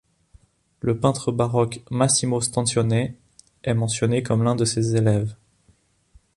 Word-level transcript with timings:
Le 0.79 0.99
peintre 0.99 1.31
baroque 1.31 1.83
Massimo 1.91 2.41
Stanzione 2.41 3.13
est 3.63 3.73
mentionné 3.75 4.23
comme 4.23 4.41
l'un 4.41 4.55
de 4.55 4.65
ses 4.65 4.95
élèves. 4.95 5.35